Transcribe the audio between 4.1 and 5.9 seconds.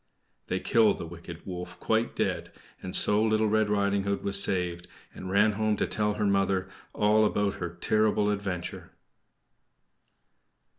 was saved, and ran home to